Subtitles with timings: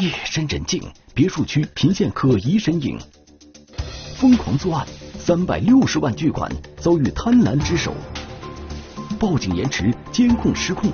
[0.00, 0.80] 夜深人静，
[1.12, 2.96] 别墅区频现可疑身影，
[4.14, 4.86] 疯狂作案，
[5.18, 7.92] 三百六十万巨款遭遇贪婪之手，
[9.18, 10.88] 报警延迟，监控失控，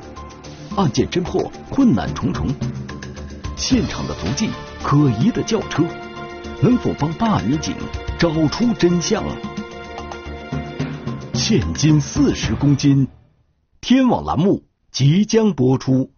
[0.76, 2.46] 案件侦破困难重重，
[3.56, 4.48] 现场的足迹，
[4.82, 5.84] 可疑的轿车，
[6.62, 7.76] 能否帮大女警
[8.18, 9.22] 找出真相？
[11.34, 13.07] 现金四十公斤，
[13.82, 16.14] 天网栏目即将播出。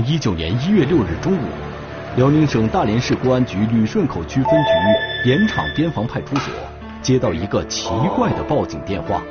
[0.00, 1.44] 零一九年一月六日中午，
[2.16, 6.54] 辽宁省大连市公安局旅顺口区分局盐场边防派出所
[7.02, 9.22] 接到一个奇怪的报警电话，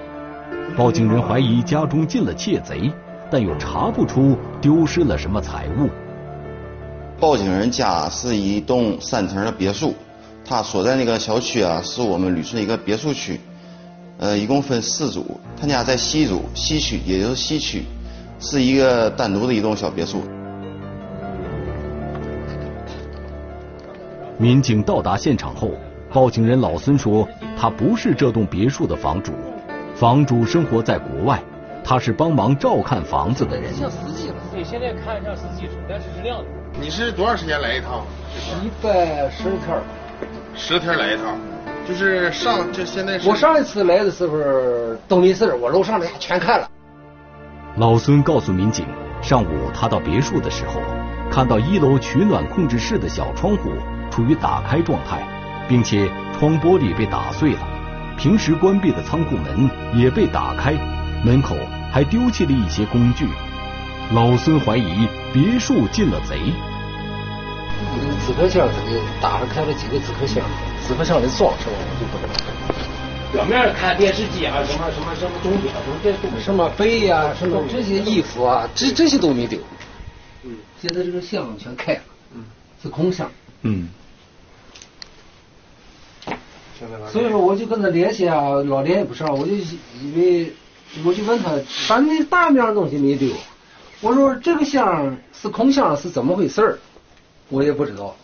[0.77, 2.93] 报警人怀疑家中进了窃贼，
[3.31, 5.89] 但又查不出丢失了什么财物。
[7.19, 9.95] 报警人家是一栋三层的别墅，
[10.45, 13.41] 他所在那个小区啊，是我们旅顺一个别墅区，
[14.19, 17.85] 呃，一共分四组，他家在西组西区，也就是西区，
[18.39, 20.21] 是一个单独的一栋小别墅。
[24.41, 25.71] 民警到达现场后，
[26.13, 29.33] 报警人老孙说，他不是这栋别墅的房主，
[29.93, 31.43] 房主生活在国外，
[31.83, 33.73] 他是帮忙照看房子的人。
[33.73, 36.45] 像司机了，对，现在看像司机似的，但是是亮的。
[36.79, 38.05] 你是多长时间来一趟？
[38.63, 39.77] 一百十天
[40.55, 41.37] 十天来一趟，
[41.85, 43.27] 就是上就现在是。
[43.27, 44.37] 我上一次来的时候
[45.05, 46.69] 都没事，我楼上的全看了。
[47.75, 48.85] 老孙告诉民警，
[49.21, 50.79] 上午他到别墅的时候，
[51.29, 53.69] 看到一楼取暖控制室的小窗户。
[54.09, 55.21] 处于打开状态，
[55.67, 57.67] 并且窗玻璃被打碎了，
[58.17, 60.73] 平时关闭的仓库门也被打开，
[61.23, 61.55] 门口
[61.91, 63.27] 还丢弃了一些工具。
[64.13, 66.39] 老孙怀疑别墅进了贼。
[67.95, 70.43] 那个纸壳箱肯定打了开了几个纸壳箱，
[70.87, 72.75] 纸壳箱里装什么我就不知道。
[73.31, 79.59] 表面看电视机啊，什么什么什么钟表，什么这什么杯呀，什么这些衣服啊，这这些都没丢。
[80.43, 82.01] 嗯，现在这个箱全开了，
[82.33, 82.43] 嗯，
[82.81, 83.29] 是空箱。
[83.61, 83.87] 嗯。
[87.11, 90.53] 所以说，我就跟他联系啊，老联系不上，我就以为，
[91.05, 91.51] 我就问他，
[91.87, 93.29] 反正大面东西没丢。
[94.01, 96.79] 我说这个箱是空箱是怎么回事儿？
[97.49, 98.15] 我也不知道。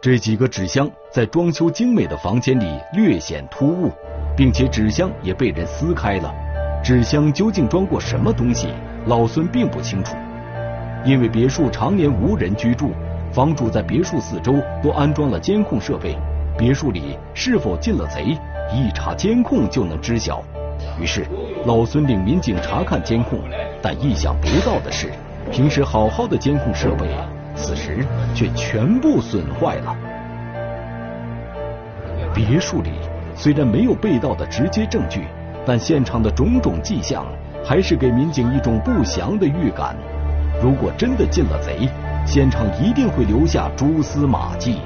[0.00, 3.90] 这几个纸箱在装修精美的房间里略显突兀，
[4.36, 6.32] 并且纸箱也被人撕开了。
[6.82, 8.68] 纸箱究竟装过什么东西？
[9.06, 10.16] 老孙并不清楚，
[11.04, 12.92] 因为别墅常年无人居住。
[13.38, 16.18] 房主在别墅四周都安装了监控设备，
[16.58, 18.36] 别墅里是否进了贼，
[18.74, 20.42] 一查监控就能知晓。
[21.00, 21.24] 于是，
[21.64, 23.38] 老孙领民警查看监控，
[23.80, 25.12] 但意想不到的是，
[25.52, 27.06] 平时好好的监控设备，
[27.54, 28.04] 此时
[28.34, 29.96] 却全部损坏了。
[32.34, 32.90] 别墅里
[33.36, 35.28] 虽然没有被盗的直接证据，
[35.64, 37.24] 但现场的种种迹象
[37.64, 39.94] 还是给民警一种不祥的预感。
[40.60, 41.88] 如果真的进了贼，
[42.30, 44.80] 现场一定会留下蛛丝马迹。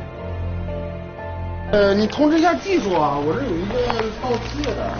[1.72, 3.74] 呃，你通知一下技术啊，我这有一个
[4.22, 4.92] 盗窃的。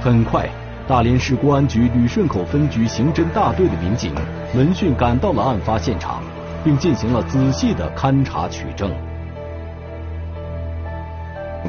[0.00, 0.48] 很快，
[0.86, 4.14] 大连市公安局旅顺口分局刑侦大队的民警
[4.54, 6.22] 闻讯赶到了案发现场，
[6.62, 8.92] 并进行了仔细的勘查取证。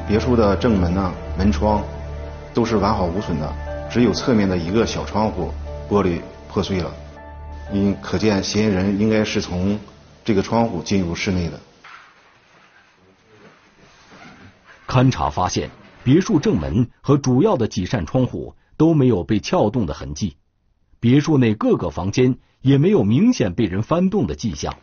[0.07, 1.81] 别墅的正门呢，门窗
[2.53, 3.51] 都是完好无损的，
[3.89, 5.51] 只有侧面的一个小窗户
[5.89, 6.91] 玻璃破碎了。
[7.73, 9.79] 因可见，嫌疑人应该是从
[10.25, 11.59] 这个窗户进入室内的。
[14.87, 15.71] 勘查发现，
[16.03, 20.35] 别墅正门和主要的几扇窗户都没有被撬动的痕迹，
[20.99, 24.75] 别墅内各个房间也没有明显被人翻动的迹象。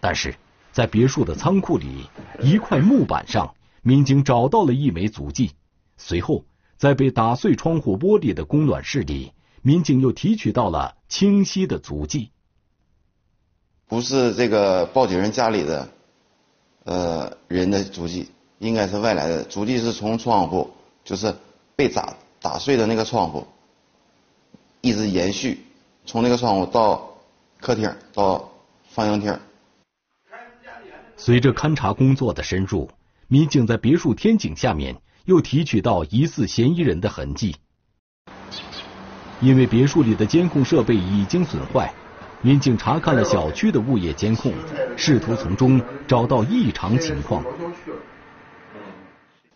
[0.00, 0.34] 但是，
[0.72, 2.10] 在别墅的仓库里，
[2.40, 5.52] 一块木板上，民警找到了一枚足迹。
[5.96, 6.44] 随后，
[6.76, 9.32] 在被打碎窗户玻璃的供暖室里。
[9.66, 12.30] 民警又提取到了清晰的足迹，
[13.86, 15.88] 不是这个报警人家里的
[16.84, 18.28] 呃人的足迹，
[18.58, 20.70] 应该是外来的足迹，是从窗户，
[21.02, 21.34] 就是
[21.74, 23.46] 被砸打碎的那个窗户，
[24.82, 25.64] 一直延续，
[26.04, 27.16] 从那个窗户到
[27.58, 28.52] 客厅到
[28.90, 29.40] 放映厅。
[31.16, 32.90] 随着勘查工作的深入，
[33.28, 37.56] 民警在别墅天井下面又提取到疑似嫌疑人的痕迹。
[39.44, 41.92] 因为别墅里的监控设备已经损坏，
[42.40, 44.50] 民警查看了小区的物业监控，
[44.96, 47.44] 试图从中找到异常情况。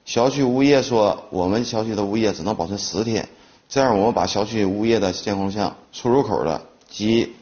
[0.05, 3.27] 小区物业说，我们小区的物业只能保存十天。
[3.67, 7.35] 这样，我们把小区物业的监控像、出入口的及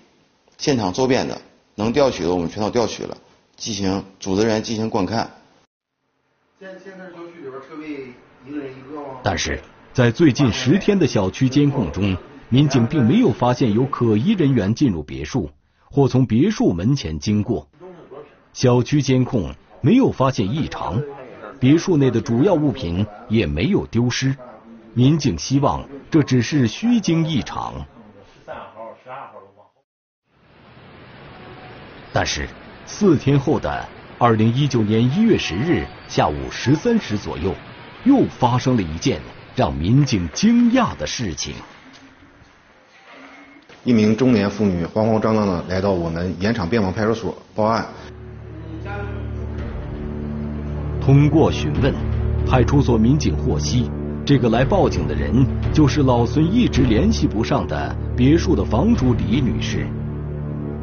[0.56, 1.40] 现场周边的
[1.74, 3.16] 能调取的，我们全都调取了，
[3.56, 5.28] 进行组织人员进行观看。
[6.60, 8.14] 现现在小区里边车位
[8.46, 9.18] 一个人一个吗？
[9.24, 9.60] 但是
[9.92, 12.16] 在最近十天的小区监控中，
[12.48, 15.50] 民警并没有发现有可疑人员进入别墅
[15.84, 17.68] 或从别墅门前经过。
[18.52, 21.02] 小区监控没有发现异常，
[21.58, 24.34] 别墅内的主要物品也没有丢失。
[24.94, 27.84] 民警希望这只是虚惊一场。
[32.12, 32.48] 但是
[32.86, 33.86] 四天后的
[34.18, 37.52] 二零一九年一月十日下午十三时左右，
[38.04, 39.20] 又发生了一件
[39.54, 41.56] 让民警惊讶的事情。
[43.86, 47.86] 一名中年妇女慌慌张张的来到我们盐场边防派出所报案。
[51.00, 51.94] 通过询问，
[52.44, 53.88] 派出所民警获悉。
[54.24, 55.32] 这个来报警的人
[55.72, 59.86] 就是老孙一直联系不上的别墅的房主李女士。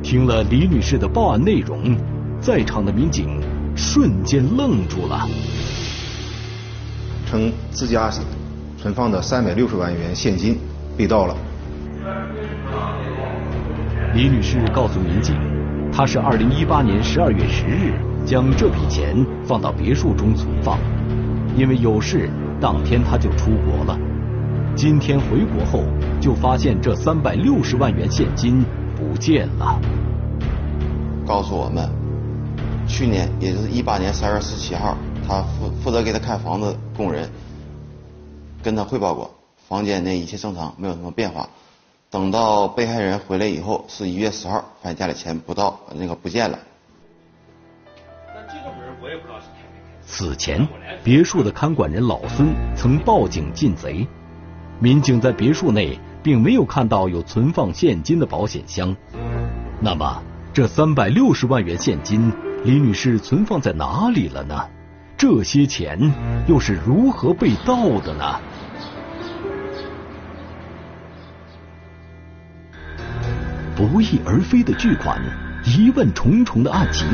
[0.01, 1.97] 听了李女士的报案内容，
[2.39, 3.38] 在场的民警
[3.75, 5.27] 瞬间愣住了。
[7.29, 8.09] 称自家
[8.77, 10.57] 存放的三百六十万元现金
[10.95, 11.35] 被盗了。
[14.13, 15.35] 李女士告诉民警，
[15.91, 17.94] 她是二零一八年十二月十日
[18.25, 20.77] 将这笔钱放到别墅中存放，
[21.57, 22.29] 因为有事。
[22.61, 24.00] 当天她就出国了，
[24.73, 25.83] 今天回国后
[26.21, 28.63] 就发现这三百六十万元现金
[28.95, 29.77] 不见了。
[31.25, 31.89] 告诉我们，
[32.88, 34.95] 去年也就是一八年三月十七号，
[35.27, 37.29] 他负负责给他看房子工人
[38.61, 39.29] 跟他汇报过，
[39.67, 41.50] 房间内一切正常，没有什么变化。
[42.13, 46.60] 等到被害人回来以后，是一月十号，发现家里钱不到，那个不见了。
[48.27, 50.06] 那这个门我也不知道是开没开。
[50.06, 50.68] 此前。
[51.04, 54.07] 别墅的看管人老孙曾报警进贼，
[54.80, 58.95] 民警在别墅内并没有看到有存放现金的保险箱。
[59.81, 60.21] 那么，
[60.54, 62.31] 这三百六十万元现金，
[62.63, 64.69] 李女士存放在哪里了呢？
[65.18, 66.13] 这些钱
[66.48, 68.39] 又是如何被盗的呢？
[73.75, 75.19] 不翼而飞的巨款，
[75.65, 77.07] 疑问重重的案情。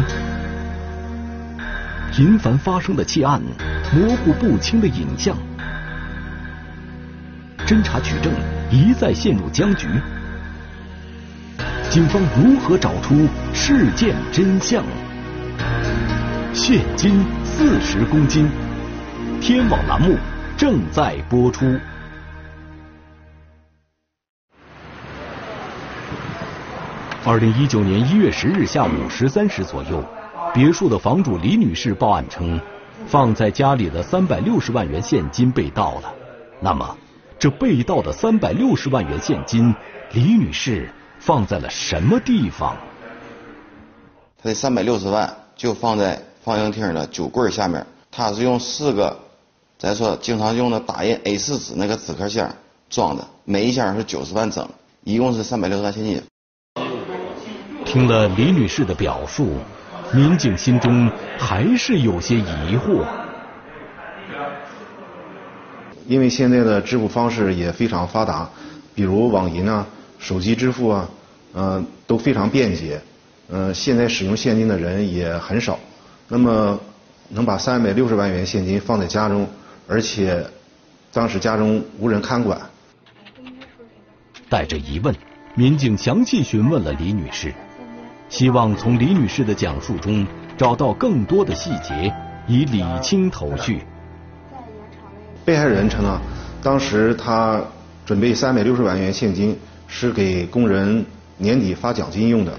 [2.11, 3.41] 频繁发生的窃案，
[3.94, 5.38] 模糊不清的影像，
[7.65, 8.33] 侦查取证
[8.69, 9.88] 一再陷入僵局。
[11.89, 14.83] 警方如何找出事件真相？
[16.53, 18.50] 现金四十公斤，
[19.39, 20.17] 天网栏目
[20.57, 21.79] 正在播出。
[27.29, 30.03] 二零一九年一月十日下午十三时左右。
[30.51, 32.59] 别墅的房主李女士报案称，
[33.05, 36.11] 放在家里的三百六十万元现金被盗了。
[36.59, 36.97] 那么，
[37.37, 39.75] 这被盗的三百六十万元现金，
[40.13, 42.75] 李女士放在了什么地方？
[44.41, 47.86] 她的三百六十万就放在放映厅的酒柜下面。
[48.09, 49.19] 她是用四个，
[49.77, 52.51] 咱说经常用的打印 A 四纸那个纸壳箱
[52.89, 54.67] 装的，每一箱是九十万整，
[55.03, 56.24] 一共是三百六十万现金。
[57.89, 59.58] 听了李女士的表述。
[60.13, 63.03] 民警心中还是有些疑惑，
[66.08, 68.48] 因为现在的支付方式也非常发达，
[68.93, 69.86] 比如网银啊、
[70.19, 71.10] 手机支付啊，
[71.53, 73.01] 嗯，都非常便捷。
[73.50, 75.79] 嗯，现在使用现金的人也很少。
[76.27, 76.79] 那么，
[77.29, 79.48] 能把三百六十万元现金放在家中，
[79.88, 80.46] 而且
[81.12, 82.60] 当时家中无人看管。
[84.48, 85.15] 带着疑问，
[85.55, 87.51] 民警详细询问了李女士。
[88.29, 92.13] 希望从李女士的讲述中找到更多的细节，
[92.48, 93.81] 以理清头绪。
[95.43, 96.21] 被害人称啊，
[96.62, 97.59] 当时他
[98.05, 99.57] 准备三百六十万元现金
[99.88, 101.03] 是给工人
[101.38, 102.53] 年底发奖金用的，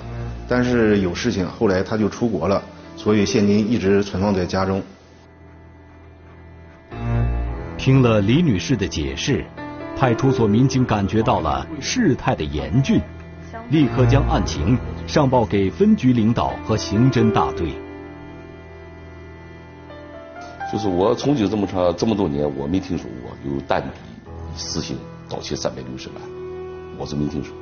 [0.48, 2.60] 但是有事情，后来他就出国了，
[2.96, 4.82] 所以现金一直存放在家中。
[7.78, 9.44] 听了李女士的解释，
[9.96, 13.00] 派出所民警感觉到了事态的严峻。
[13.70, 17.72] 立刻将案情上报给分局领导和刑侦大队。
[20.72, 23.88] 就是我从警这么长这么多年，我没听说过有单笔
[24.56, 24.96] 私刑
[25.28, 26.16] 盗窃三百六十万，
[26.98, 27.54] 我是没听说。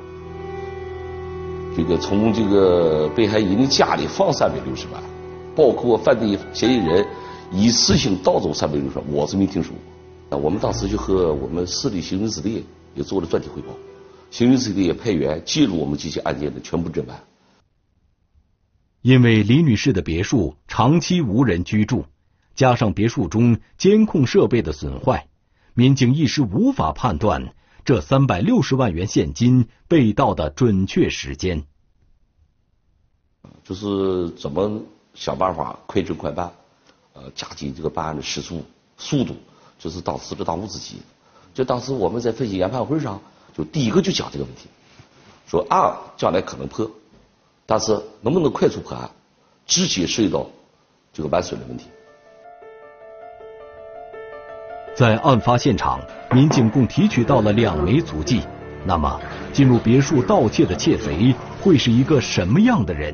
[1.77, 4.99] 这个从这个被害人的家里放三百六十万，
[5.55, 7.05] 包括犯罪嫌疑人
[7.51, 9.81] 一次性盗走三百六十万，我是没听说过。
[10.31, 12.63] 那我们当时就和我们市里刑侦支队
[12.95, 13.73] 也做了专题汇报，
[14.31, 17.23] 刑侦支队也派员记录我们这些案件的全部侦办。
[19.01, 22.05] 因为李女士的别墅长期无人居住，
[22.53, 25.27] 加上别墅中监控设备的损坏，
[25.73, 27.53] 民警一时无法判断
[27.85, 31.63] 这三百六十万元现金被盗的准确时间。
[33.63, 34.83] 就是怎么
[35.13, 36.51] 想办法快侦快办，
[37.13, 38.63] 呃，加紧这个办案的时速
[38.97, 39.35] 速度，
[39.79, 40.97] 就是当时的当务之急。
[41.53, 43.21] 就当时我们在分析研判会上，
[43.59, 44.69] 就第一个就讲这个问题，
[45.45, 46.89] 说案将来可能破。
[47.65, 49.09] 但是能不能快速破案，
[49.67, 50.47] 直接涉及到
[51.11, 51.87] 这个完损的问题。
[54.95, 55.99] 在案发现场，
[56.31, 58.43] 民警共提取到了两枚足迹。
[58.85, 59.19] 那么，
[59.51, 63.13] 进入别墅盗窃的窃贼会是一个什么样的人？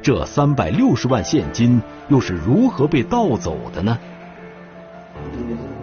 [0.00, 3.98] 这三百六十万现金又是如何被盗走的呢？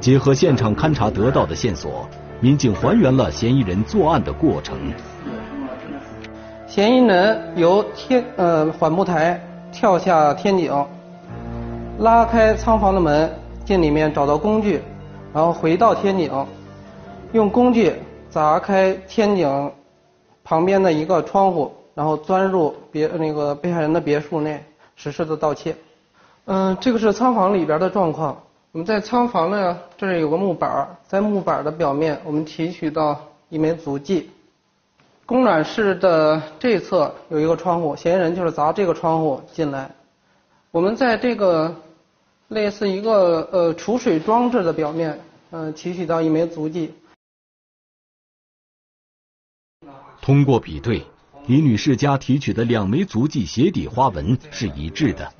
[0.01, 4.77] 结合现场勘查得到的线索，民警还原了嫌疑人作案的过程。
[6.67, 9.41] 嫌疑人由天呃缓步台
[9.71, 10.71] 跳下天井，
[11.97, 13.27] 拉开仓房的门，
[13.65, 14.79] 进里面找到工具，
[15.33, 16.31] 然后回到天井，
[17.31, 17.95] 用工具
[18.29, 19.71] 砸开天井
[20.43, 24.63] 旁边的一个窗户，然后钻入别那个被害人的别墅内
[24.95, 25.75] 实施的盗窃。
[26.45, 28.37] 嗯，这个是仓房里边的状况。
[28.73, 33.19] 我们在仓房呢，这里有个木板，在木板的表面，我们提取到
[33.49, 34.29] 一枚足迹。
[35.25, 39.89] 供暖室的这侧有一个窗户，嫌疑人就是砸这个窗户进来。
[40.71, 41.75] 我们在这个
[42.49, 45.19] 类似一个呃储水装置的表面，
[45.51, 46.93] 嗯，提取到一枚足迹。
[50.21, 51.05] 通过比对，
[51.47, 55.33] 李女士家提取的两枚足迹鞋底花纹是一致的，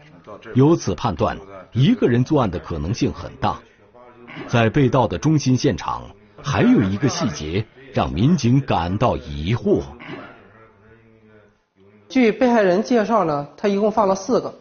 [0.56, 1.38] 由此判断
[1.74, 3.60] 一个人作案的可能性很大。
[4.48, 6.04] 在被盗的中心现场，
[6.42, 7.66] 还有一个细节。
[7.94, 9.82] 让民警感到疑惑。
[12.10, 14.54] 据被害人介绍呢，他一共放了四个，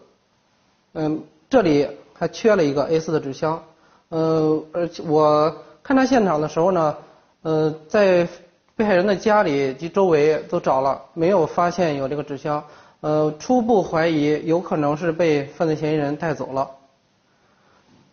[0.95, 3.63] 嗯，这里还缺了一个 A4 的纸箱，
[4.09, 5.55] 呃，而且我
[5.85, 6.97] 勘查现场的时候呢，
[7.43, 8.27] 呃，在
[8.75, 12.65] 被害人的家里及周围都找了，没有发现有这个纸箱，
[13.01, 16.71] 呃，初步怀疑有可能是被犯罪嫌疑人带走了。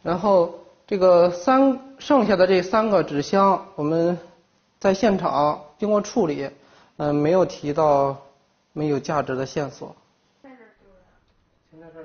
[0.02, 0.54] 然后
[0.86, 4.18] 这个三剩下的这三个纸箱，我们。
[4.80, 6.50] 在现场经过处理，
[6.98, 8.18] 嗯，没有提到
[8.74, 9.96] 没有价值的线索。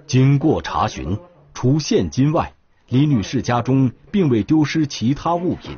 [0.06, 1.18] 经过查询，
[1.52, 2.52] 除现金外，
[2.86, 5.76] 李女士家中并未丢失其他物品。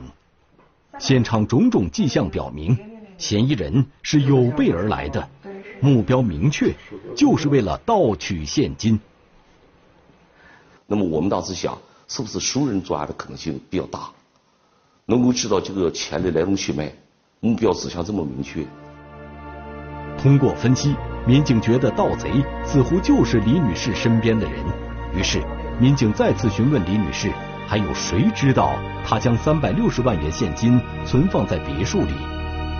[0.98, 2.78] 现场种种迹象表明，
[3.16, 5.26] 嫌疑人是有备而来的，
[5.80, 6.74] 目标明确，
[7.16, 9.00] 就是为了盗取现金。
[10.86, 14.10] 那么我们当时想，是不是熟人作案的可能性比较大？
[15.06, 16.92] 能够知道这个钱的来龙去脉，
[17.40, 18.64] 目标指向这么明确。
[20.18, 20.94] 通过分析，
[21.26, 22.30] 民警觉得盗贼
[22.64, 24.64] 似乎就是李女士身边的人。
[25.16, 25.42] 于是，
[25.80, 27.32] 民警再次询问李女士，
[27.66, 32.12] 还有谁知道她将三百六十万元现金存放在别墅里？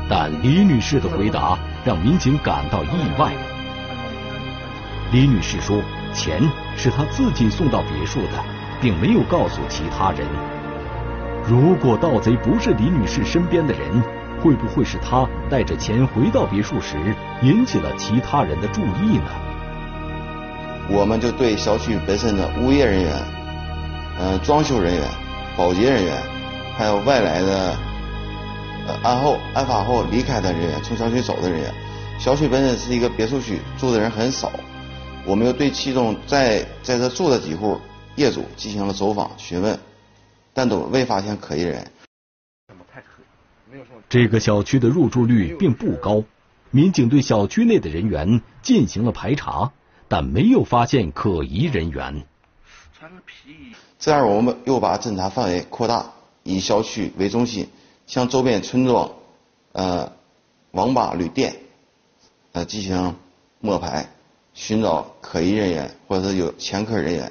[0.08, 3.32] 但李女士的回答让民警感到意外。
[5.12, 5.82] 李女士说，
[6.12, 6.40] 钱
[6.76, 8.44] 是她自己送到别墅的，
[8.80, 10.26] 并没有告诉其他人。
[11.46, 14.02] 如果盗贼不是李女士身边的人，
[14.40, 16.96] 会不会是他带着钱回到别墅时
[17.42, 19.30] 引起了其他人的注意呢？
[20.88, 23.12] 我们就对小区本身的物业人员、
[24.18, 25.04] 嗯装修人员、
[25.56, 26.16] 保洁人员，
[26.76, 27.76] 还有外来的
[28.90, 31.72] 呃案后案发后离开的人员、从小区走的人员，
[32.18, 34.50] 小区本身是一个别墅区，住的人很少，
[35.24, 37.78] 我们又对其中在在这住的几户
[38.16, 39.78] 业主进行了走访询问。
[40.52, 41.86] 但都未发现可疑人。
[44.08, 46.24] 这个小区的入住率并不高，
[46.72, 49.70] 民警对小区内的人员进行了排查，
[50.08, 52.26] 但没有发现可疑人员。
[54.00, 56.04] 这样，我们又把侦查范围扩大，
[56.42, 57.68] 以小区为中心，
[58.10, 59.08] 向周边村庄、
[59.70, 60.10] 呃
[60.72, 61.54] 网吧、旅店
[62.50, 63.14] 呃进行
[63.60, 64.04] 摸排，
[64.52, 67.30] 寻找可疑人员或者是有前科人员。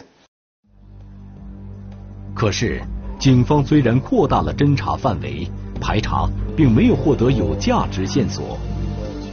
[2.34, 2.82] 可是。
[3.20, 5.46] 警方虽然扩大了侦查范围，
[5.82, 8.58] 排查并没有获得有价值线索，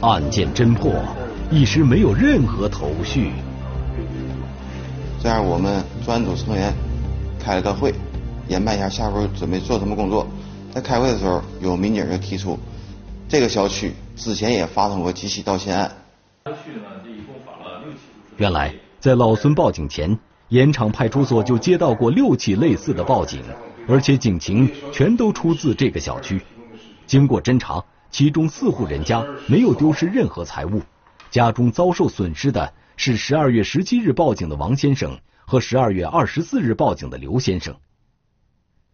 [0.01, 0.91] 案件侦破
[1.49, 3.31] 一时没有任何头绪。
[5.23, 6.73] 这样，我们专案组成员
[7.39, 7.95] 开了个会，
[8.49, 10.27] 研判一下下步准备做什么工作。
[10.77, 12.55] 在开会的时候，有民警就提出，
[13.27, 15.91] 这个小区之前也发生过几起盗窃案。
[18.37, 20.19] 原来，在老孙报警前，
[20.49, 23.41] 盐场派出所就接到过六起类似的报警，
[23.87, 26.39] 而且警情全都出自这个小区。
[27.07, 30.83] 经过侦查，其中四户人家没有丢失任何财物，
[31.31, 37.75] 家中遭受损失的是十二月十七日报警的王先生和十二月二十四日报警的刘先生。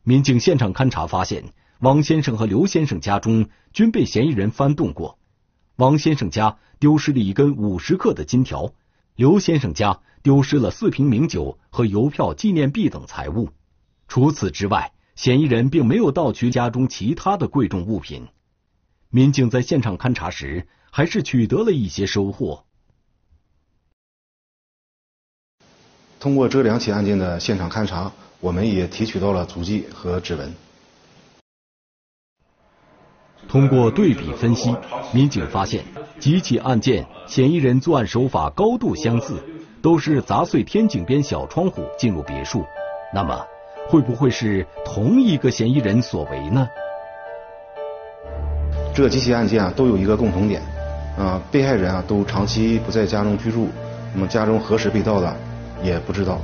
[0.06, 1.44] 民警现场勘查发现，
[1.84, 5.20] 王先生和刘先生家中均被嫌疑人翻动过。
[5.76, 8.74] 王先生家丢失了一根五十克的金条，
[9.18, 10.00] 刘先生家。
[10.22, 13.50] 丢失了四瓶名酒和邮票、纪念币等财物。
[14.08, 18.28] 除此之外，嫌疑人并没有盗取家中其他的贵重物品。
[19.10, 22.64] 民警在现场勘查时，还是取得了一些收获。
[26.22, 28.10] 通过这两起案件的现场勘查，
[28.40, 30.54] 我们也提取到了足迹和指纹。
[33.48, 34.76] 通过对比分析，
[35.12, 35.84] 民警发现
[36.20, 39.36] 几起案件嫌疑人作案手法高度相似。
[39.84, 42.64] 都是砸碎天井边小窗户进入别墅，
[43.14, 43.46] 那么
[43.90, 46.66] 会不会是同一个嫌疑人所为呢？
[48.96, 50.62] 这几起案件啊都有一个共同点，
[51.20, 53.68] 啊被害人啊都长期不在家中居住，
[54.14, 55.36] 那么家中何时被盗的
[55.84, 56.40] 也不知道。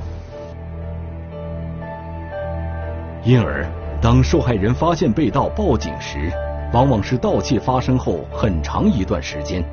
[3.24, 3.66] 因而，
[4.02, 6.30] 当受害人发现被盗报警时，
[6.74, 9.64] 往往是盗窃发生后很长一段时间。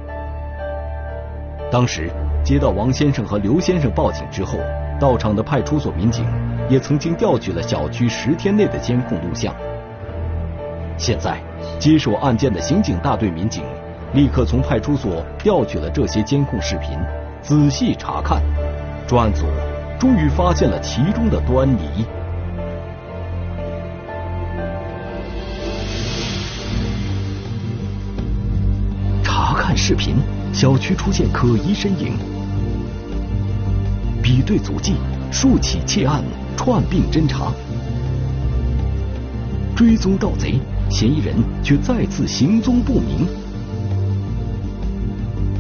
[1.71, 2.11] 当时。
[2.45, 4.57] 接到王先生和刘先生报警之后，
[5.01, 6.25] 到场的派出所民警
[6.69, 9.53] 也曾经调取了小区十天内的监控录像。
[10.97, 11.41] 现在，
[11.81, 13.65] 接手案件的刑警大队民警
[14.13, 16.97] 立刻从派出所调取了这些监控视频，
[17.43, 18.41] 仔细查看。
[19.09, 19.45] 专案组
[19.99, 22.07] 终于发现了其中的端倪。
[29.89, 30.17] 视频，
[30.53, 32.15] 小区出现可疑身影。
[34.21, 34.95] 比对足迹，
[35.31, 36.25] 数起窃案
[36.57, 37.53] 串并侦查，
[39.77, 40.59] 追踪盗贼，
[40.91, 43.29] 嫌疑人却再次行踪不明。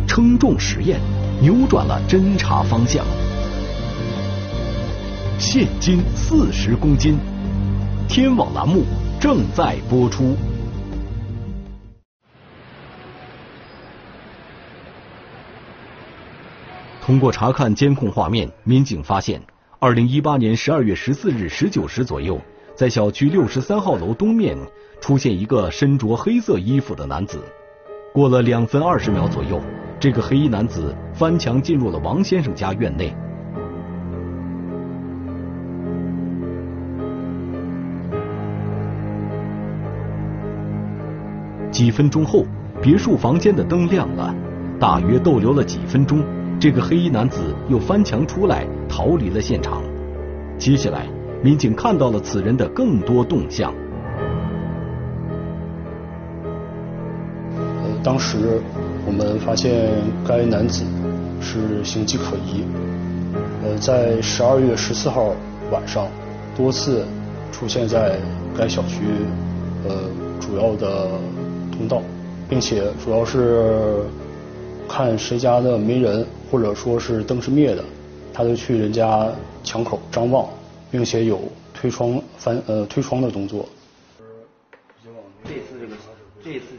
[0.09, 0.99] 称重实验
[1.41, 3.07] 扭转了侦查方向，
[5.39, 7.17] 现金四十公斤。
[8.09, 8.83] 天网栏目
[9.21, 10.37] 正在播出。
[17.07, 19.40] 通过查看监控画面，民警发现，
[19.79, 22.37] 二零一八年十二月十四日十九时左右，
[22.75, 24.59] 在小区六十三号楼东面
[25.01, 27.38] 出现一个身着黑色衣服的男子。
[28.12, 29.62] 过了两分二十秒左右，
[30.01, 33.14] 这个黑衣男子翻墙进入了王先生家院内。
[41.71, 42.45] 几分钟后，
[42.83, 44.35] 别墅房间的灯亮了，
[44.81, 46.21] 大约逗留了几分钟。
[46.59, 49.85] 这个黑衣男子又翻墙出来，逃离了现场。
[50.59, 51.07] 接下来，
[51.42, 53.75] 民警看到了此人的更多动向。
[57.55, 58.59] 呃，当时
[59.07, 59.90] 我们发现
[60.27, 60.85] 该男子
[61.42, 62.64] 是形迹可疑。
[63.62, 65.35] 呃，在十二月十四号
[65.71, 66.09] 晚上，
[66.57, 67.05] 多次
[67.53, 68.16] 出现在
[68.57, 69.03] 该小区
[69.87, 69.95] 呃
[70.40, 71.07] 主要的
[71.71, 72.01] 通道，
[72.49, 73.99] 并且主要是
[74.88, 76.27] 看谁家的没人。
[76.51, 77.85] 或者说是灯是灭的，
[78.33, 79.29] 他就去人家
[79.65, 80.49] 墙口张望，
[80.91, 81.41] 并且有
[81.75, 83.69] 推窗翻呃推窗的动作。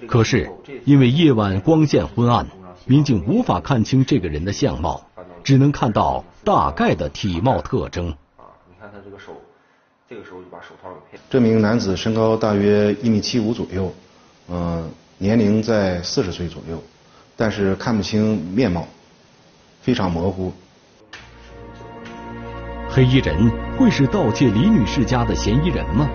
[0.07, 0.49] 可是
[0.85, 2.47] 因为夜晚光线昏暗，
[2.85, 5.05] 民警无法看清这个人的相貌，
[5.43, 8.09] 只能看到大概的体貌特征。
[8.37, 9.33] 啊，你看他这个手，
[10.09, 11.21] 这个时候就把手套给骗。
[11.29, 13.93] 这名男子身高大约一米七五左右，
[14.47, 16.81] 嗯，年龄在四十岁左右，
[17.35, 18.87] 但是看不清面貌。
[19.87, 20.51] 非常模糊。
[22.89, 26.09] 黑衣人会是盗窃李女士家的嫌疑人吗？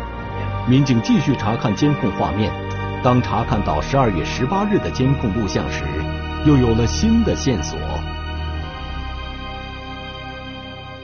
[0.68, 2.52] 民警继续查看监控画面，
[3.02, 5.84] 当查看到十二月十八日的监控录像时，
[6.44, 7.78] 又有了新的线索。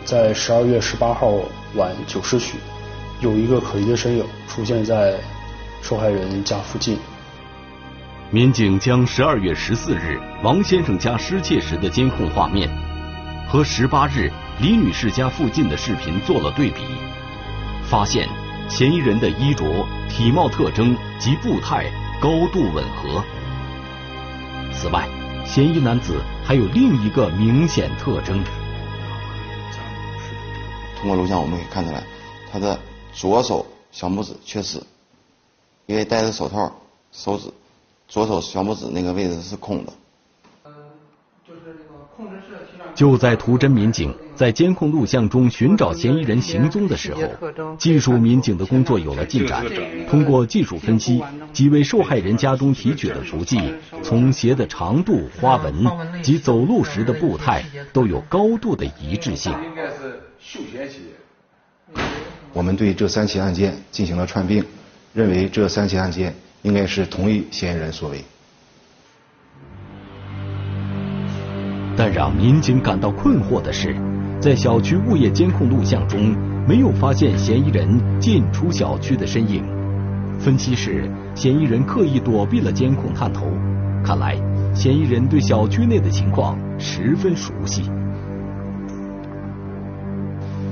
[0.04, 1.32] 在十二月十八号
[1.74, 2.58] 晚九时许，
[3.22, 5.14] 有一个可疑的身影出现在
[5.80, 6.98] 受害人家附近。
[8.30, 12.68] 民警将十二月十四日王先生家失窃时的监控画面
[13.48, 16.82] 和十八日李女士家附近的视频做了对比，
[17.88, 18.28] 发现
[18.68, 19.64] 嫌疑人的衣着、
[20.10, 23.24] 体貌特征及步态高度吻合。
[24.74, 25.08] 此外，
[25.46, 28.44] 嫌疑男子还有另一个明显特征。
[31.00, 32.02] 通过录像我们可以看出来，
[32.52, 32.78] 他的
[33.10, 34.82] 左手小拇指缺失，
[35.86, 36.70] 因为戴着手套，
[37.10, 37.50] 手指。
[38.08, 39.92] 左手小拇指那个位置是空的。
[40.64, 40.72] 嗯，
[41.46, 42.54] 就是那个控制室
[42.94, 49.64] 就在图侦民警在监控录像中寻找嫌疑人行踪的时候，技术民警的工作有了进展。
[50.08, 53.60] 通过技术分析，几位受害人家中提取的足迹，
[54.02, 55.86] 从鞋的长度、花纹
[56.22, 59.52] 及走路时的步态都有高度的一致性。
[59.52, 60.98] 应该是休闲鞋。
[62.54, 64.64] 我们对这三起案件进行了串并，
[65.12, 68.24] 认为这三起案件应该是同一嫌疑人所为。
[71.96, 73.96] 但让民警感到困惑的是，
[74.40, 79.64] 在小区物业监控录像中没有发现嫌疑人进出小区的身影。
[80.38, 83.46] 分析是，嫌疑人刻意躲避了监控探头。
[84.04, 84.36] 看来，
[84.72, 87.82] 嫌疑人对小区内的情况十分熟悉。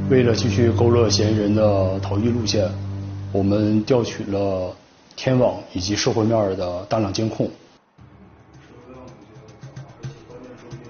[0.09, 2.71] 为了继续勾勒嫌疑人的逃逸路线，
[3.33, 4.73] 我们调取了
[5.17, 7.51] 天网以及社会面的大量监控。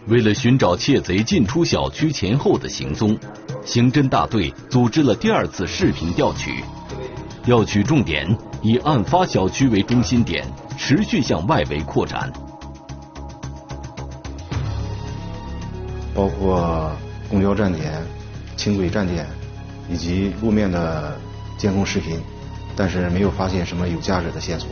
[0.08, 3.18] 为了寻找窃贼进出小区前后的行踪，
[3.64, 6.62] 刑侦大队组织了第二次视频调取。
[7.42, 8.26] 调取重点
[8.60, 10.44] 以案发小区为中心点，
[10.76, 12.32] 持续向外围扩展，
[16.12, 16.90] 包括
[17.28, 18.04] 公交站点、
[18.56, 19.24] 轻轨站点
[19.88, 21.16] 以及路面的
[21.56, 22.20] 监控视频，
[22.76, 24.68] 但是没有发现什么有价值的线索。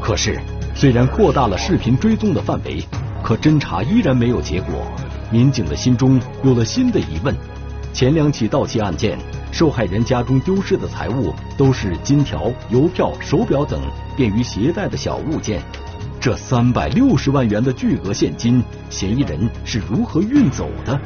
[0.00, 0.40] 可是。
[0.76, 2.84] 虽然扩大了视频追踪的范围，
[3.22, 4.84] 可侦查依然没有结果。
[5.30, 7.32] 民警的心中有了新的疑问：
[7.92, 9.16] 前两起盗窃案件，
[9.52, 13.80] 受害人家中丢失的财物都是金条、邮票、手表等
[14.16, 15.62] 便于携带的小物件，
[16.20, 18.60] 这三百六十万元的巨额现金，
[18.90, 21.00] 嫌疑人是如何运走的？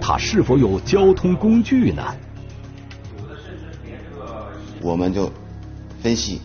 [0.00, 2.02] 他是否有交通工具呢？
[4.80, 5.30] 我们就
[6.02, 6.40] 分析，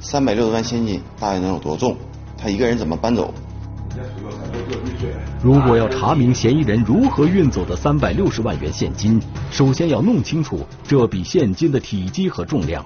[0.00, 1.96] 三百六十万现金大约能有多重？
[2.38, 3.34] 他一个人怎么搬走？
[5.42, 9.20] 如果要查明嫌疑人如何运走的三百六十万元现金，
[9.50, 12.84] 首先要弄清楚这笔现金的体积和重量。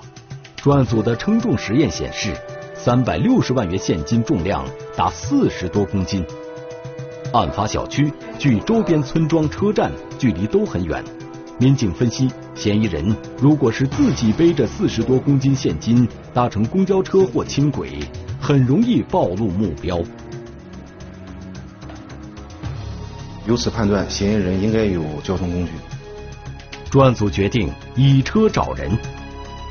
[0.57, 2.35] 专案组的称重实验显示，
[2.75, 4.65] 三百六十万元现金重量
[4.97, 6.25] 达四十多公斤。
[7.35, 11.05] 案发小区距周边村庄、车站距离都很远，
[11.59, 17.99] 民警分析，嫌疑人如果是自己背着四十多公斤现金搭乘公交车或轻轨。
[18.40, 19.99] 很容易暴露目标。
[23.47, 25.70] 由此判断，嫌疑人应该有交通工具。
[26.90, 28.90] 专案组决定以车找人，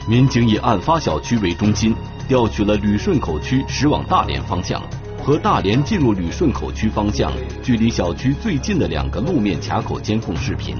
[0.07, 1.95] 民警以案发小区为中心，
[2.27, 4.81] 调取了旅顺口区驶往大连方向
[5.23, 7.31] 和大连进入旅顺口区方向
[7.63, 10.75] 距离小区最近的两个路面卡口监控视频。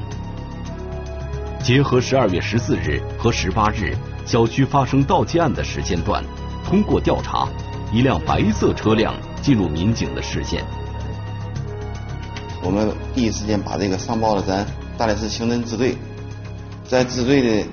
[1.64, 6.22] 结合十二月十四日和十八日小区发生盗窃案的时间段，
[6.66, 7.48] 通过调查。
[7.94, 10.66] 一辆白色车辆进入民警的视线。
[12.64, 14.66] 我们第一时间把这个上报了咱
[14.98, 15.96] 大连市刑侦支队，
[16.84, 17.68] 在支队的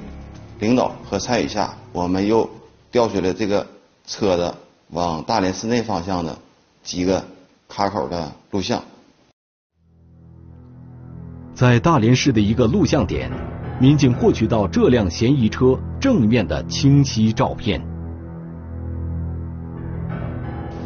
[0.60, 2.48] 领导和参与下，我们又
[2.92, 3.66] 调取了这个
[4.06, 4.54] 车的
[4.90, 6.38] 往大连市内方向的
[6.82, 7.24] 几个
[7.68, 8.82] 卡口的录像。
[11.54, 13.30] 在大连市的一个录像点，
[13.80, 17.80] 民警获取到这辆嫌疑车正面的清晰照片。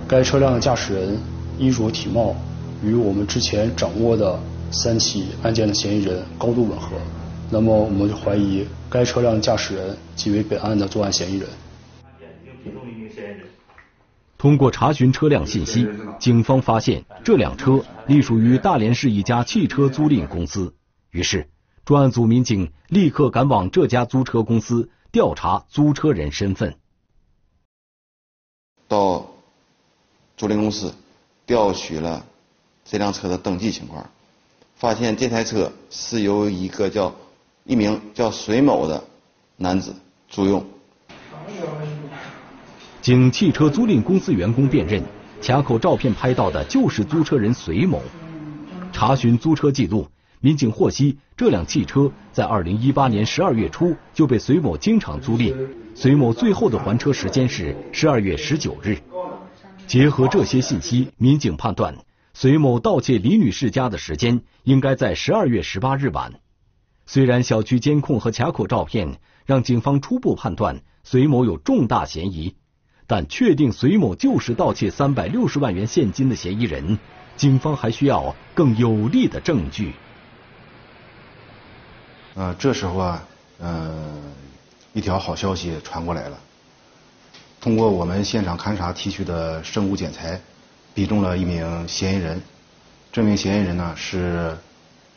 [0.09, 1.19] 该车辆的驾驶人
[1.59, 2.35] 衣着体貌
[2.83, 4.39] 与我们之前掌握的
[4.71, 6.97] 三起案件的嫌疑人高度吻合，
[7.51, 11.49] 那么我们就怀疑该车辆驾驶人即为本案的作案嫌疑人。
[14.45, 20.75] 通过查询车辆信息，警方发现这辆车隶属于大连市一家汽车租赁公司，
[21.11, 21.49] 于是
[21.87, 26.77] 专案组民警立刻赶往这家租车公司调查租车人身份。
[28.87, 29.31] 到。
[30.37, 30.93] 租赁公司
[31.47, 32.27] 调取了
[32.85, 34.11] 这辆车的登记情况，
[34.75, 37.15] 发现这台车是由一个叫
[37.65, 39.03] 一名叫隋某的
[39.57, 39.97] 男子
[40.29, 40.63] 租用。
[43.05, 45.03] 经汽车租赁公司员工辨认，
[45.43, 48.01] 卡口照片拍到的就是租车人隋某。
[48.93, 50.09] 查询租车记录，
[50.41, 55.55] 民警获悉这辆汽车在二零一八年十二月初就被隋某经常租赁，
[55.95, 58.97] 隋某最后的还车时间是十二月十九日。
[59.87, 61.95] 结合这些信息，民警判断
[62.33, 66.33] 隋某盗窃李女士家的时间应该在十二月十八日晚。
[67.05, 72.55] 虽然小区监控和卡口照片让警方初步判断隋某有重大嫌疑，
[73.07, 76.99] 但确定隋某就是盗窃三百六十万元现金的嫌疑人，
[77.37, 79.95] 警方还需要更有力的证据。
[82.35, 83.25] 呃，这时候啊，
[83.59, 84.21] 呃，
[84.93, 86.39] 一条好消息传过来了。
[87.61, 90.41] 通过我们现场勘查提取的生物检材，
[90.93, 92.43] 比中了一名嫌疑人。
[93.13, 94.57] 这名嫌疑人呢是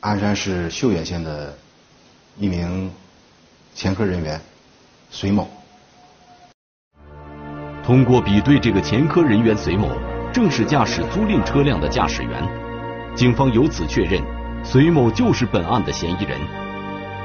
[0.02, 1.58] 鞍山市岫源县的
[2.38, 2.92] 一名
[3.74, 4.40] 前科人员
[5.10, 5.50] 隋某。
[7.88, 9.90] 通过比对，这个前科人员隋某
[10.34, 12.44] 正是驾驶租赁车辆的驾驶员。
[13.16, 14.22] 警方由此确认，
[14.62, 16.38] 隋某就是本案的嫌疑人。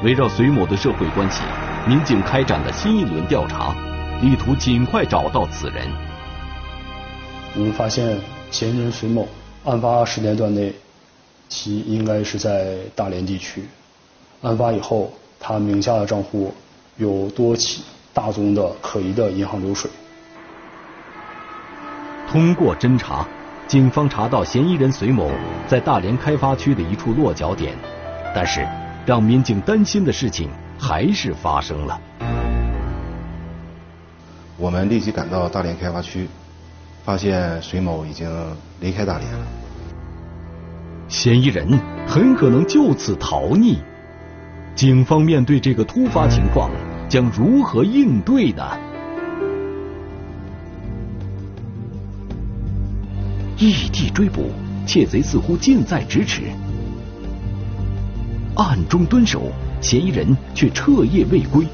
[0.05, 1.43] 围绕隋某的社会关系，
[1.85, 3.75] 民警开展了新一轮调查，
[4.23, 5.85] 力图尽快找到此人。
[7.57, 8.17] 我们发现，
[8.53, 9.27] 嫌疑人隋某
[9.65, 10.73] 案发时间段内，
[11.49, 13.65] 其应该是在大连地区。
[14.43, 16.55] 案发以后，他名下的账户
[16.99, 17.83] 有多起
[18.15, 19.91] 大宗的可疑的银行流水。
[22.33, 23.29] 通过侦查，
[23.67, 25.31] 警方查到嫌疑人隋某
[25.67, 27.75] 在大连开发区的一处落脚点，
[28.35, 28.67] 但是
[29.05, 32.01] 让民警担心的事情还是发生了。
[34.57, 36.27] 我们立即赶到大连开发区，
[37.05, 38.27] 发现隋某已经
[38.81, 39.47] 离开大连了。
[41.09, 43.77] 嫌疑人很可能就此逃匿，
[44.75, 46.71] 警方面对这个突发情况
[47.11, 48.65] 将如何应对呢？
[53.63, 54.51] 异地追捕，
[54.85, 56.43] 窃贼似乎近在咫尺。
[58.57, 61.65] 暗中蹲守，嫌疑人却彻夜未归。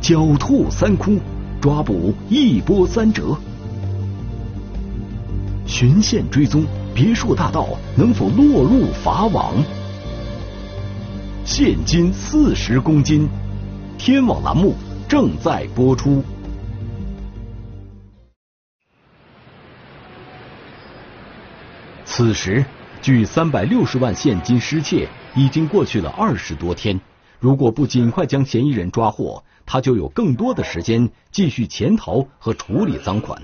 [0.00, 1.18] 狡兔三窟，
[1.60, 3.36] 抓捕一波三折。
[5.66, 9.54] 循线追踪，别墅大盗能否落入法网？
[11.44, 13.28] 现金四十公斤，
[13.98, 14.76] 天网栏目
[15.08, 16.22] 正在播出。
[22.14, 22.62] 此时，
[23.00, 27.00] 距三百六十万现金失窃已经过去了二十多天。
[27.40, 33.40] 如果不尽快将嫌疑人抓获，他就有更多的时间继续潜逃和处理赃款。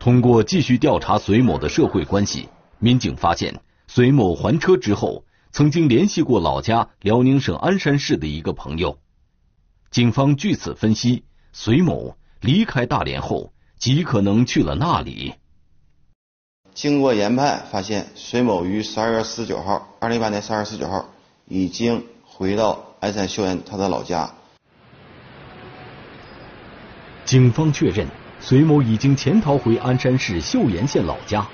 [0.00, 2.48] 通过继续调查隋某的社会关系，
[2.80, 8.98] 民警发现隋某还车之后，曾经联系过老家辽宁省鞍山市的一个朋友。
[9.92, 11.22] 警方据此分析，
[11.52, 15.34] 隋某离开大连后，极可能去了那里。
[16.76, 21.08] 经过研判，发现隋某于十二月十九号，二零一八年十二月十九号
[21.48, 24.34] 已经回到鞍山岫岩他的老家。
[27.24, 28.06] 警方确认，
[28.40, 31.48] 隋某已经潜逃回鞍山市岫岩县老家，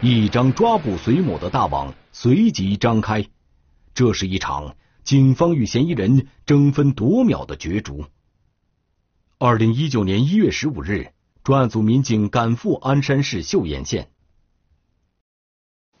[0.00, 3.26] 一张抓捕隋某的大网随即张开。
[3.92, 8.06] 这是一场警方与嫌疑人争分夺秒的角逐。
[9.36, 11.12] 二零一九年一月十五日，
[11.44, 14.08] 专案组民警赶赴鞍山市岫岩县。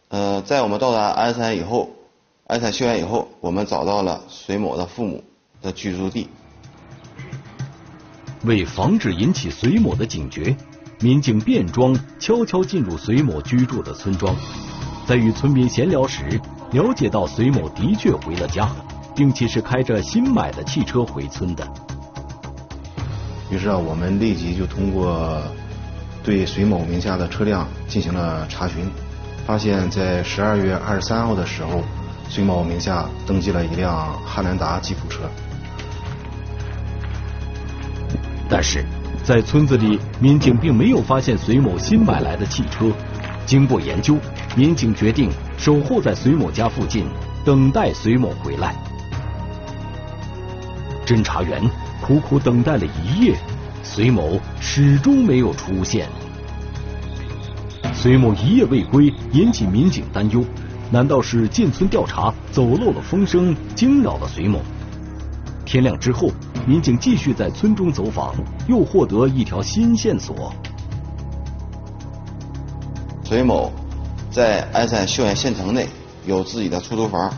[0.08, 1.90] 呃，在我们到达鞍山以后，
[2.46, 5.22] 鞍山岫源以后，我们找到了隋某的父母
[5.60, 6.28] 的居住地。
[8.44, 10.56] 为防止引起隋某的警觉，
[11.00, 14.34] 民警便装悄悄进入隋某居住的村庄，
[15.06, 16.40] 在与村民闲聊时，
[16.70, 18.70] 了解到隋某的确回了家，
[19.14, 21.68] 并且是开着新买的汽车回村的。
[23.50, 25.42] 于是啊，我们立即就通过
[26.24, 28.90] 对隋某名下的车辆进行了查询。
[29.48, 31.82] 发现，在十二月二十三号的时候，
[32.28, 35.22] 隋某名下登记了一辆汉兰达吉普车。
[38.46, 38.84] 但是，
[39.24, 42.92] 在村子里，民警并没有发现隋某新买来的汽车。
[43.46, 44.18] 经过研究，
[44.54, 47.06] 民警决定守候在隋某家附近，
[47.42, 48.74] 等待隋某回来。
[51.06, 51.62] 侦查员
[52.02, 53.34] 苦苦等待了一夜，
[53.82, 56.06] 隋某始终没有出现。
[58.00, 60.44] 隋某一夜未归，引起民警担忧。
[60.88, 64.60] 难道是进村调查走漏了风声，惊扰了隋某？
[65.64, 66.30] 天亮之后，
[66.64, 68.32] 民警继续在村中走访，
[68.68, 70.54] 又获得一条新线索。
[73.24, 73.72] 隋某
[74.30, 75.88] 在鞍山岫源县城内
[76.24, 77.36] 有自己的出租房。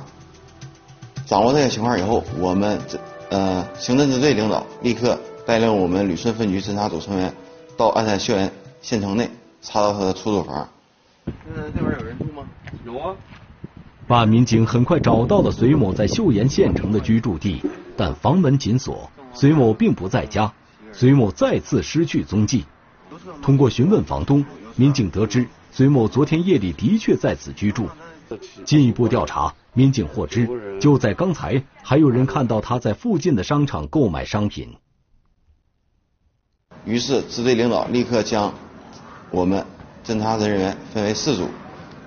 [1.24, 7.32] 掌握这个情况以后，我们这呃刑侦支队领导立刻带领我们旅顺分局侦查组成员
[7.78, 9.30] 到鞍山岫源县城内。
[9.60, 10.68] 查到他的出租房。
[11.26, 12.46] 嗯，那边有人住吗？
[12.84, 13.14] 有啊。
[14.06, 17.62] 办案民警很快找到了隋某在岫岩县城的居住地，
[17.96, 20.52] 但房门紧锁，隋某并不在家。
[20.92, 22.64] 隋某再次失去踪迹。
[23.40, 24.44] 通过询问房东，
[24.74, 27.88] 民警得知隋某昨天夜里的确在此居住。
[28.64, 30.48] 进一步调查，民警获知，
[30.80, 34.76] 就在刚才，还有人看到他在附近的商场购买商品。
[36.84, 38.52] 于是，支队领导立刻将。
[39.30, 39.64] 我们
[40.04, 41.48] 侦查人员分为四组，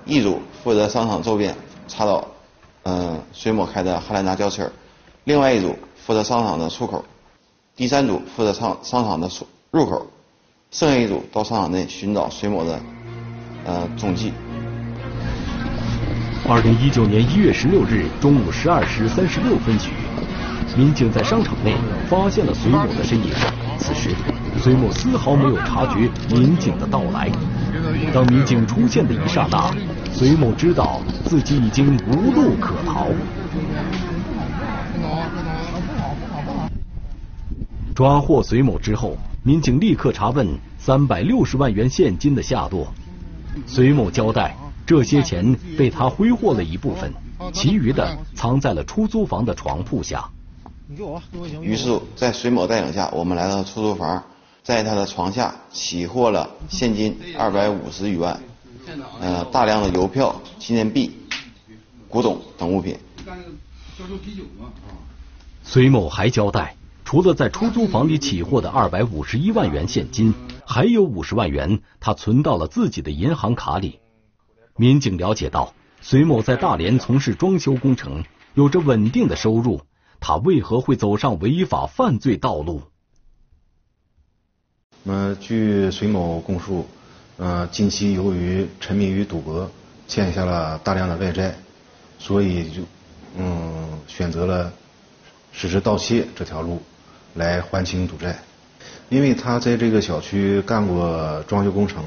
[0.05, 1.55] 一组负责商场周边
[1.88, 2.27] 查找，
[2.83, 4.65] 嗯，隋某开的汉兰达轿车；
[5.23, 7.03] 另外一组负责商场的出口；
[7.75, 10.05] 第三组负责商商场的出入口；
[10.71, 12.79] 剩下一组到商场内寻找隋某的
[13.65, 14.33] 呃踪迹。
[16.45, 19.91] 二零一九年一月十六日中午十二时三十六分许，
[20.75, 21.73] 民警在商场内
[22.09, 23.31] 发现了隋某的身影。
[23.79, 24.13] 此时，
[24.60, 27.30] 隋某丝毫没有察觉民警的到来。
[28.13, 29.74] 当民警出现的一刹那，
[30.12, 33.08] 隋某知道自己已经无路可逃。
[37.96, 42.88] 抓获隋某之后，民警立刻查问三百六十万元现金的下落。
[43.66, 44.56] 隋某交代。
[44.86, 47.10] 这些钱被他挥霍了一部分，
[47.54, 50.30] 其余的藏在了出租房的床铺下。
[51.62, 54.22] 于是，在隋某带领下，我们来到出租房，
[54.63, 58.41] 在他的床下起获了现金二百五十余万，
[59.19, 61.12] 呃，大量的邮票、纪念币、
[62.08, 62.97] 古董等物品。
[65.63, 70.34] 隋某还交代，除了在出租房里起获的二百五十一万元现金，
[70.65, 73.99] 还有五十万元他存到了自己的银行卡里。
[74.78, 78.23] 民警了解到，隋某在大连从事装修工程，
[78.54, 79.82] 有着稳定的收入，
[80.21, 82.82] 他为何会走上违法犯罪道路？
[85.04, 86.88] 那么据隋某供述，
[87.38, 89.70] 呃，近期由于沉迷于赌博，
[90.08, 91.54] 欠下了大量的外债，
[92.18, 92.82] 所以就
[93.38, 94.72] 嗯选择了
[95.52, 96.82] 实施盗窃这条路
[97.36, 98.39] 来还清赌债。
[99.10, 102.04] 因为他在这个小区干过装修工程。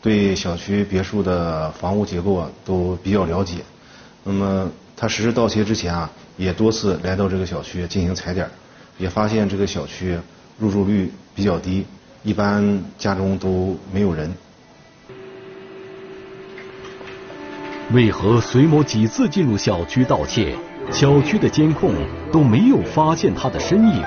[0.00, 3.56] 对小区别墅的房屋结构啊都比较了解，
[4.22, 8.48] 那么他实施盗窃之前啊，也多次来到这个小区进行踩点，
[8.96, 10.16] 也发现这个小区
[10.56, 11.84] 入住率比较低，
[12.22, 14.32] 一般家中都没有人。
[17.92, 20.54] 为何隋某几次进入小区盗窃，
[20.90, 21.94] 小区的监控
[22.30, 24.04] 都没有发现他的身影？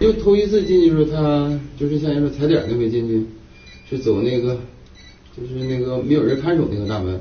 [0.00, 3.26] 就头一次进去时候，他就是像你说踩点那回进去。
[3.86, 4.58] 是走那个，
[5.36, 7.20] 就是那个没有人看守那个大门，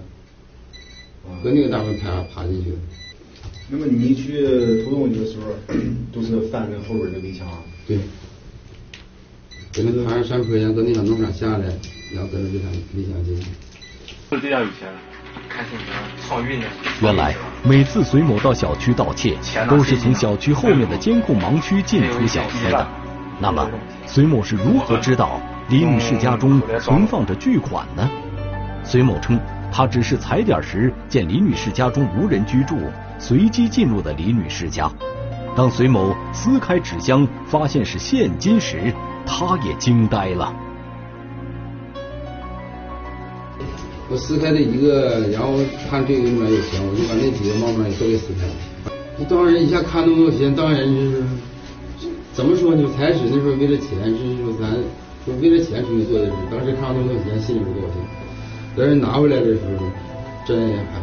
[1.44, 2.78] 搁那个大门爬爬进去的。
[3.70, 5.76] 那么你去偷东西的时候，
[6.14, 7.46] 都是翻那后边的围墙？
[7.86, 7.98] 对。
[9.76, 11.66] 搁那爬上山坡上，搁那小弄上下来，
[12.14, 13.36] 然后搁那围墙围墙进。
[14.30, 14.88] 是这样以前，
[15.50, 15.82] 开什么
[16.30, 16.68] 漕运的。
[17.02, 17.34] 原来
[17.64, 19.36] 每次隋某到小区盗窃，
[19.68, 22.88] 都是从小区后面的监控盲区进出小区的。
[23.40, 23.68] 那么，
[24.06, 25.42] 隋某是如何知道？
[25.70, 28.08] 李女士家中存放着巨款呢。
[28.84, 29.40] 隋某称，
[29.72, 32.78] 他只是踩点时见李女士家中无人居住，
[33.18, 34.92] 随机进入的李女士家。
[35.56, 38.94] 当隋某撕开纸箱，发现是现金时，
[39.26, 40.54] 他也惊呆了。
[44.10, 45.54] 我撕开这一个，然后
[45.90, 48.54] 看这个里面有钱，我就把那几个慢慢也都给撕开了。
[49.18, 51.24] 你当然一下看那么多钱，当然就是
[52.34, 52.88] 怎么说呢？
[52.98, 54.70] 开始那时候为了钱，就是说咱。
[55.26, 58.04] 就为了钱出去做的事，当时看到那么多钱，心里不高兴。
[58.76, 59.86] 但是拿回来的时候，
[60.46, 61.00] 真害怕。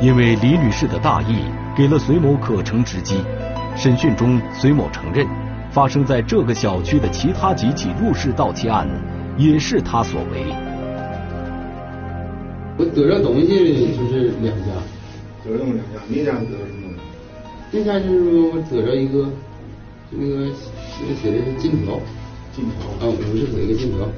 [0.00, 1.38] 因为李女士的大意，
[1.76, 3.24] 给了隋某可乘之机。
[3.74, 5.26] 审讯中，隋某承认，
[5.76, 8.88] 发生在这个小区的其他几起入室盗窃案，
[9.36, 10.46] 也是他所为。
[12.78, 13.46] 我得着东西
[13.94, 14.72] 就是两家，
[15.44, 16.96] 得着两家，那家得着什么？
[17.70, 19.28] 那家就是说我得着一个，
[20.08, 20.46] 那个。
[20.98, 22.00] 那写的是金条，
[22.54, 24.08] 金条，啊，五十块一个金条。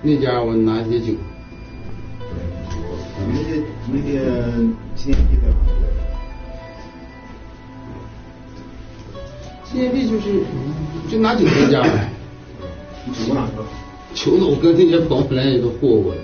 [0.00, 1.12] 那家我拿些酒。
[3.28, 3.60] 那些
[3.92, 4.24] 那些
[4.94, 5.95] 纪念币在哪？
[9.76, 10.42] 纪念币就是
[11.06, 11.82] 就拿酒那家。
[13.12, 13.62] 酒哪个？
[14.14, 16.14] 酒我跟那些朋友来也都货过。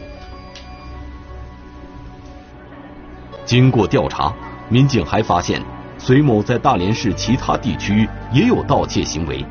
[3.44, 4.34] 经过调查，
[4.70, 5.62] 民警还发现。
[5.98, 9.44] 隋某在大连市其他地区也有盗窃行为，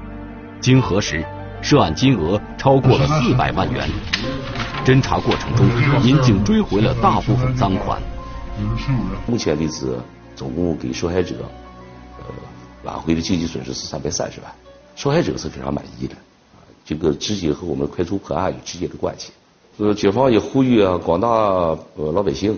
[0.60, 1.24] 经核实，
[1.62, 3.88] 涉案金额超过了 四百万元。
[4.84, 5.68] 侦查过程中，
[6.04, 8.02] 民警追回了大部分赃款。
[9.28, 9.96] 目前为止，
[10.36, 11.71] 总共给受害者呃
[12.84, 14.52] 挽回的经济损失是三百三十万，
[14.96, 16.16] 受害者是非常满意的。
[16.84, 19.32] 这个直接和我们快速破案有直接的关系。
[19.78, 22.58] 呃，警方也呼吁啊广大呃老百姓，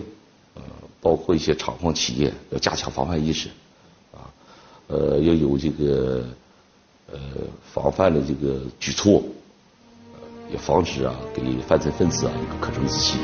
[0.54, 0.62] 呃，
[1.00, 3.48] 包括一些厂矿企业要加强防范意识。
[4.12, 4.26] 啊
[4.88, 6.24] 呃，要有这个
[7.12, 7.18] 呃
[7.72, 9.22] 防范的这个举措，
[10.14, 10.20] 呃
[10.50, 13.18] 也防止啊给犯罪分子啊一个可乘之机。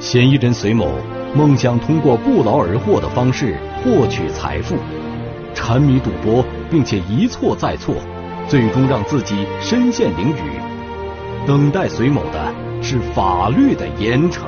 [0.00, 0.92] 嫌疑人隋某
[1.34, 4.76] 梦想通过不劳而获的方式获取财富，
[5.54, 7.96] 沉迷赌博，并且一错再错，
[8.46, 10.42] 最终让自己身陷囹圄。
[11.46, 14.42] 等待隋某的是法律的严惩。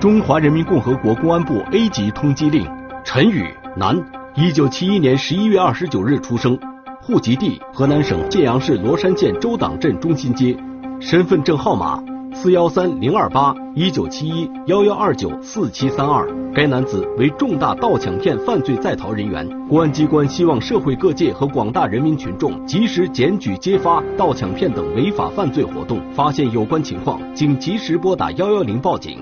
[0.00, 2.68] 中华人民共和国公安部 A 级通缉令：
[3.04, 3.96] 陈宇，男，
[4.34, 6.58] 一九七一年十一月二十九日出生，
[7.00, 10.56] 户籍地河南省解阳市罗山县周党镇中心街，
[11.00, 12.02] 身份证号码。
[12.38, 19.48] 四幺三零二八一九七一幺幺二九四七三二，该男子为重大盗抢骗犯罪在逃人员。
[19.66, 29.14] 公安机关希望社会各界和广大人民群众及时检举揭发盗抢骗等违法犯罪活动，发现有关情况，请及时拨打幺幺零报警。